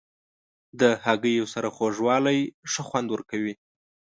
د 0.79 0.81
هګیو 1.05 1.45
سره 1.53 1.67
خوږوالی 1.75 2.39
ښه 2.71 2.81
خوند 2.87 3.07
ورکوي. 3.11 3.53